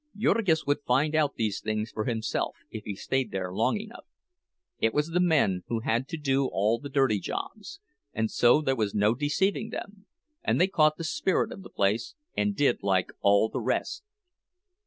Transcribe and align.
Jurgis 0.17 0.65
would 0.65 0.81
find 0.81 1.13
out 1.13 1.35
these 1.35 1.61
things 1.61 1.91
for 1.91 2.05
himself, 2.05 2.57
if 2.71 2.85
he 2.85 2.95
stayed 2.95 3.29
there 3.29 3.53
long 3.53 3.79
enough; 3.79 4.05
it 4.79 4.95
was 4.95 5.09
the 5.09 5.19
men 5.19 5.63
who 5.67 5.81
had 5.81 6.07
to 6.07 6.17
do 6.17 6.47
all 6.47 6.79
the 6.79 6.89
dirty 6.89 7.19
jobs, 7.19 7.79
and 8.11 8.31
so 8.31 8.61
there 8.63 8.75
was 8.75 8.95
no 8.95 9.13
deceiving 9.13 9.69
them; 9.69 10.07
and 10.43 10.59
they 10.59 10.65
caught 10.65 10.97
the 10.97 11.03
spirit 11.03 11.51
of 11.51 11.61
the 11.61 11.69
place, 11.69 12.15
and 12.35 12.55
did 12.55 12.81
like 12.81 13.11
all 13.21 13.47
the 13.47 13.61
rest. 13.61 14.03